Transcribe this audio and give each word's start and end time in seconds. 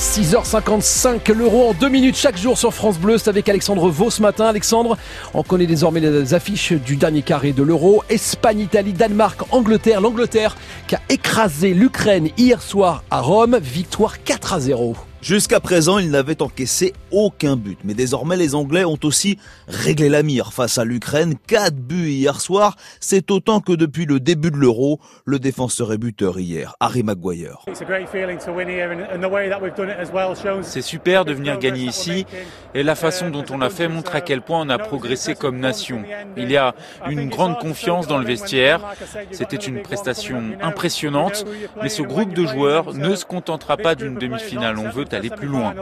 6h55, 0.00 1.30
l'euro 1.30 1.68
en 1.68 1.74
deux 1.74 1.90
minutes 1.90 2.16
chaque 2.16 2.38
jour 2.38 2.56
sur 2.56 2.72
France 2.72 2.98
Bleu. 2.98 3.18
C'est 3.18 3.28
avec 3.28 3.46
Alexandre 3.50 3.90
Vaux 3.90 4.08
ce 4.08 4.22
matin. 4.22 4.46
Alexandre, 4.46 4.96
on 5.34 5.42
connaît 5.42 5.66
désormais 5.66 6.00
les 6.00 6.32
affiches 6.32 6.72
du 6.72 6.96
dernier 6.96 7.20
carré 7.20 7.52
de 7.52 7.62
l'euro. 7.62 8.02
Espagne, 8.08 8.60
Italie, 8.60 8.94
Danemark, 8.94 9.42
Angleterre. 9.50 10.00
L'Angleterre 10.00 10.56
qui 10.86 10.94
a 10.94 11.00
écrasé 11.10 11.74
l'Ukraine 11.74 12.30
hier 12.38 12.62
soir 12.62 13.04
à 13.10 13.20
Rome. 13.20 13.58
Victoire 13.60 14.24
4 14.24 14.54
à 14.54 14.60
0. 14.60 14.96
Jusqu'à 15.22 15.60
présent, 15.60 15.98
ils 15.98 16.10
n'avaient 16.10 16.40
encaissé 16.40 16.94
aucun 17.10 17.56
but. 17.56 17.78
Mais 17.84 17.92
désormais, 17.92 18.38
les 18.38 18.54
Anglais 18.54 18.86
ont 18.86 18.98
aussi 19.02 19.38
réglé 19.68 20.08
la 20.08 20.22
mire 20.22 20.54
face 20.54 20.78
à 20.78 20.84
l'Ukraine. 20.84 21.34
Quatre 21.46 21.76
buts 21.76 22.08
hier 22.08 22.40
soir. 22.40 22.76
C'est 23.00 23.30
autant 23.30 23.60
que 23.60 23.72
depuis 23.72 24.06
le 24.06 24.18
début 24.18 24.50
de 24.50 24.56
l'Euro, 24.56 24.98
le 25.26 25.38
défenseur 25.38 25.92
et 25.92 25.98
buteur 25.98 26.40
hier, 26.40 26.74
Harry 26.80 27.02
Maguire. 27.02 27.58
C'est 30.62 30.82
super 30.82 31.24
de 31.26 31.34
venir 31.34 31.58
gagner 31.58 31.84
ici. 31.84 32.24
Et 32.74 32.82
la 32.82 32.94
façon 32.94 33.28
dont 33.28 33.44
on 33.50 33.58
l'a 33.58 33.68
fait 33.68 33.88
montre 33.88 34.14
à 34.14 34.22
quel 34.22 34.40
point 34.40 34.62
on 34.62 34.70
a 34.70 34.78
progressé 34.78 35.34
comme 35.34 35.58
nation. 35.58 36.02
Il 36.38 36.50
y 36.50 36.56
a 36.56 36.74
une 37.10 37.28
grande 37.28 37.58
confiance 37.58 38.06
dans 38.06 38.18
le 38.18 38.24
vestiaire. 38.24 38.80
C'était 39.32 39.56
une 39.56 39.82
prestation 39.82 40.42
impressionnante. 40.62 41.44
Mais 41.82 41.90
ce 41.90 42.00
groupe 42.00 42.32
de 42.32 42.46
joueurs 42.46 42.94
ne 42.94 43.14
se 43.14 43.26
contentera 43.26 43.76
pas 43.76 43.94
d'une 43.94 44.14
demi-finale. 44.14 44.78
On 44.78 44.88
veut 44.88 45.09
aller 45.14 45.30
plus 45.30 45.46
loin. 45.46 45.74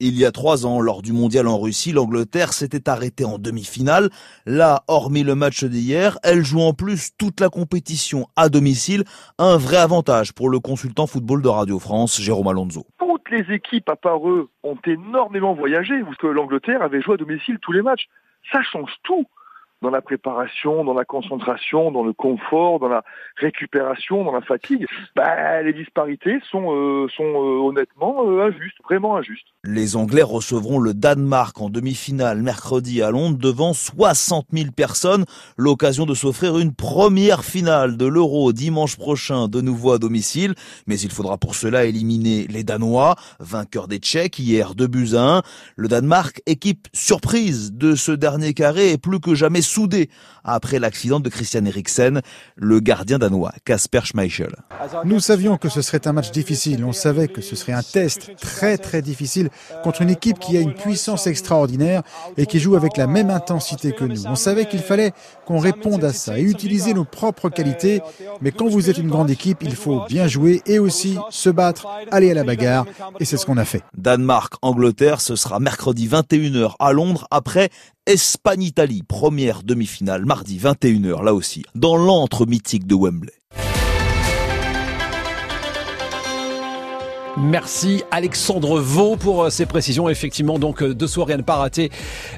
Il 0.00 0.18
y 0.18 0.24
a 0.24 0.32
trois 0.32 0.66
ans, 0.66 0.80
lors 0.80 1.02
du 1.02 1.12
mondial 1.12 1.48
en 1.48 1.58
Russie, 1.58 1.92
l'Angleterre 1.92 2.52
s'était 2.52 2.88
arrêtée 2.88 3.24
en 3.24 3.38
demi-finale. 3.38 4.10
Là, 4.46 4.82
hormis 4.88 5.24
le 5.24 5.34
match 5.34 5.64
d'hier, 5.64 6.18
elle 6.22 6.44
joue 6.44 6.60
en 6.60 6.72
plus 6.72 7.10
toute 7.16 7.40
la 7.40 7.48
compétition 7.48 8.26
à 8.36 8.48
domicile. 8.48 9.04
Un 9.38 9.56
vrai 9.56 9.78
avantage 9.78 10.32
pour 10.32 10.48
le 10.48 10.60
consultant 10.60 11.06
football 11.06 11.42
de 11.42 11.48
Radio 11.48 11.78
France, 11.78 12.20
Jérôme 12.20 12.48
Alonso. 12.48 12.86
Toutes 12.98 13.30
les 13.30 13.54
équipes, 13.54 13.88
à 13.88 13.96
part 13.96 14.28
eux, 14.28 14.48
ont 14.62 14.78
énormément 14.86 15.54
voyagé, 15.54 16.00
parce 16.04 16.16
que 16.16 16.26
l'Angleterre 16.26 16.82
avait 16.82 17.02
joué 17.02 17.14
à 17.14 17.16
domicile 17.16 17.58
tous 17.60 17.72
les 17.72 17.82
matchs. 17.82 18.06
Ça 18.52 18.62
change 18.62 18.92
tout 19.02 19.26
dans 19.82 19.90
la 19.90 20.02
préparation, 20.02 20.84
dans 20.84 20.94
la 20.94 21.04
concentration, 21.04 21.92
dans 21.92 22.02
le 22.02 22.12
confort, 22.12 22.80
dans 22.80 22.88
la 22.88 23.04
récupération, 23.36 24.24
dans 24.24 24.32
la 24.32 24.40
fatigue, 24.40 24.86
bah, 25.14 25.62
les 25.62 25.72
disparités 25.72 26.38
sont, 26.50 26.72
euh, 26.72 27.08
sont 27.16 27.22
euh, 27.22 27.68
honnêtement 27.68 28.24
euh, 28.26 28.48
injustes, 28.48 28.78
vraiment 28.84 29.16
injustes. 29.16 29.46
Les 29.64 29.96
Anglais 29.96 30.22
recevront 30.22 30.80
le 30.80 30.94
Danemark 30.94 31.60
en 31.60 31.70
demi-finale 31.70 32.42
mercredi 32.42 33.02
à 33.02 33.10
Londres 33.10 33.38
devant 33.38 33.72
60 33.72 34.46
000 34.52 34.70
personnes. 34.72 35.24
L'occasion 35.56 36.06
de 36.06 36.14
s'offrir 36.14 36.58
une 36.58 36.74
première 36.74 37.44
finale 37.44 37.96
de 37.96 38.06
l'Euro 38.06 38.52
dimanche 38.52 38.96
prochain 38.96 39.46
de 39.46 39.60
nouveau 39.60 39.92
à 39.92 39.98
domicile. 39.98 40.54
Mais 40.86 40.98
il 40.98 41.10
faudra 41.10 41.38
pour 41.38 41.54
cela 41.54 41.84
éliminer 41.84 42.46
les 42.48 42.64
Danois, 42.64 43.14
vainqueurs 43.38 43.86
des 43.86 43.98
Tchèques 43.98 44.38
hier 44.40 44.74
2 44.74 44.86
buts 44.88 45.14
à 45.14 45.38
1. 45.38 45.42
Le 45.76 45.88
Danemark, 45.88 46.42
équipe 46.46 46.88
surprise 46.92 47.72
de 47.72 47.94
ce 47.94 48.10
dernier 48.10 48.54
carré, 48.54 48.92
est 48.92 48.98
plus 48.98 49.20
que 49.20 49.34
jamais 49.34 49.62
soudé 49.68 50.10
après 50.44 50.78
l'accident 50.78 51.20
de 51.20 51.28
Christian 51.28 51.64
Eriksen, 51.64 52.22
le 52.56 52.80
gardien 52.80 53.18
danois, 53.18 53.52
Kasper 53.64 54.00
Schmeichel. 54.04 54.54
Nous 55.04 55.20
savions 55.20 55.56
que 55.56 55.68
ce 55.68 55.82
serait 55.82 56.06
un 56.06 56.12
match 56.12 56.30
difficile, 56.30 56.84
on 56.84 56.92
savait 56.92 57.28
que 57.28 57.42
ce 57.42 57.54
serait 57.54 57.72
un 57.72 57.82
test 57.82 58.32
très 58.40 58.78
très 58.78 59.02
difficile 59.02 59.50
contre 59.84 60.02
une 60.02 60.10
équipe 60.10 60.38
qui 60.38 60.56
a 60.56 60.60
une 60.60 60.74
puissance 60.74 61.26
extraordinaire 61.26 62.02
et 62.36 62.46
qui 62.46 62.58
joue 62.58 62.76
avec 62.76 62.96
la 62.96 63.06
même 63.06 63.30
intensité 63.30 63.92
que 63.92 64.04
nous. 64.04 64.26
On 64.26 64.36
savait 64.36 64.66
qu'il 64.66 64.80
fallait 64.80 65.12
qu'on 65.46 65.58
réponde 65.58 66.04
à 66.04 66.12
ça 66.12 66.38
et 66.38 66.42
utiliser 66.42 66.94
nos 66.94 67.04
propres 67.04 67.50
qualités, 67.50 68.00
mais 68.40 68.50
quand 68.50 68.68
vous 68.68 68.88
êtes 68.88 68.98
une 68.98 69.08
grande 69.08 69.30
équipe, 69.30 69.58
il 69.62 69.74
faut 69.74 70.04
bien 70.08 70.26
jouer 70.26 70.62
et 70.66 70.78
aussi 70.78 71.18
se 71.30 71.50
battre, 71.50 71.86
aller 72.10 72.30
à 72.30 72.34
la 72.34 72.44
bagarre, 72.44 72.86
et 73.20 73.24
c'est 73.24 73.36
ce 73.36 73.44
qu'on 73.44 73.58
a 73.58 73.64
fait. 73.64 73.82
Danemark-Angleterre, 73.96 75.20
ce 75.20 75.36
sera 75.36 75.60
mercredi 75.60 76.08
21h 76.08 76.74
à 76.78 76.92
Londres 76.92 77.26
après 77.30 77.70
Espagne-Italie, 78.08 79.02
première 79.06 79.62
demi-finale, 79.62 80.24
mardi 80.24 80.56
21h, 80.58 81.22
là 81.22 81.34
aussi, 81.34 81.62
dans 81.74 81.94
l'antre 81.94 82.46
mythique 82.46 82.86
de 82.86 82.94
Wembley. 82.94 83.34
Merci 87.40 88.02
Alexandre 88.10 88.80
Vaux 88.80 89.16
pour 89.16 89.44
euh, 89.44 89.50
ces 89.50 89.64
précisions. 89.64 90.08
Effectivement, 90.08 90.58
donc 90.58 90.82
euh, 90.82 90.92
deux 90.92 91.06
soirées 91.06 91.34
à 91.34 91.36
ne 91.36 91.42
pas 91.42 91.56
rater. 91.56 91.90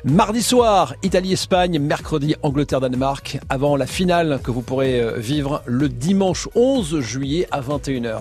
Mardi 0.05 0.43
soir, 0.43 0.95
Italie-Espagne, 1.03 1.79
mercredi, 1.79 2.35
Angleterre-Danemark, 2.43 3.39
avant 3.49 3.77
la 3.77 3.87
finale 3.87 4.41
que 4.45 4.51
vous 4.51 4.61
pourrez 4.61 5.01
euh, 5.01 5.17
vivre 5.19 5.63
le 5.65 5.89
dimanche 5.89 6.49
11 6.55 7.01
juillet 7.01 7.47
à 7.51 7.63
21h. 7.63 8.19